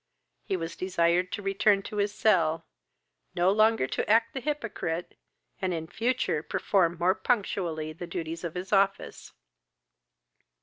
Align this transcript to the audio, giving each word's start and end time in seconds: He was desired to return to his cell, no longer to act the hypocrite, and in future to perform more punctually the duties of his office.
He 0.41 0.57
was 0.57 0.75
desired 0.75 1.31
to 1.33 1.43
return 1.43 1.83
to 1.83 1.97
his 1.97 2.11
cell, 2.11 2.65
no 3.35 3.51
longer 3.51 3.85
to 3.85 4.09
act 4.09 4.33
the 4.33 4.39
hypocrite, 4.39 5.15
and 5.61 5.75
in 5.75 5.85
future 5.85 6.41
to 6.41 6.47
perform 6.47 6.97
more 6.99 7.13
punctually 7.13 7.93
the 7.93 8.07
duties 8.07 8.43
of 8.43 8.55
his 8.55 8.73
office. 8.73 9.33